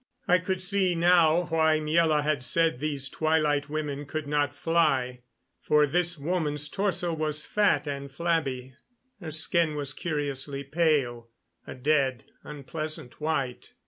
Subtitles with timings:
[0.27, 5.21] I could see now why Miela had said these Twilight women could not fly,
[5.61, 8.73] for this woman's torso was fat and flabby.
[9.19, 11.29] Her skin was curiously pale
[11.67, 13.73] a dead, unpleasant white.